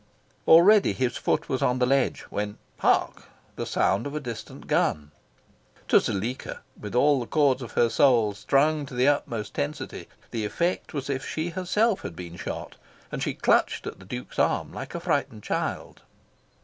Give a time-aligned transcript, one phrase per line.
[0.47, 3.25] Already his foot was on the ledge, when hark!
[3.55, 5.11] the sound of a distant gun.
[5.89, 10.43] To Zuleika, with all the chords of her soul strung to the utmost tensity, the
[10.43, 12.77] effect was as if she herself had been shot;
[13.11, 16.01] and she clutched at the Duke's arm, like a frightened child.